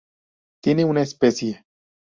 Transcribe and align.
Tiene 0.63 0.83
una 0.83 1.03
especie. 1.03 1.63